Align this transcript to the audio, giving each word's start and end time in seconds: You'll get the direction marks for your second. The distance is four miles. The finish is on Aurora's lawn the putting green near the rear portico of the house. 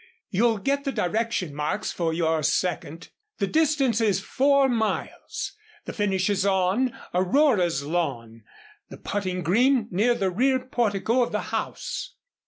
You'll 0.31 0.57
get 0.57 0.83
the 0.83 0.91
direction 0.91 1.53
marks 1.53 1.91
for 1.91 2.11
your 2.11 2.41
second. 2.41 3.09
The 3.37 3.45
distance 3.45 4.01
is 4.01 4.19
four 4.19 4.67
miles. 4.67 5.53
The 5.85 5.93
finish 5.93 6.27
is 6.27 6.43
on 6.43 6.97
Aurora's 7.13 7.83
lawn 7.85 8.43
the 8.89 8.97
putting 8.97 9.43
green 9.43 9.87
near 9.91 10.15
the 10.15 10.31
rear 10.31 10.57
portico 10.57 11.21
of 11.21 11.31
the 11.31 11.39
house. 11.53 12.15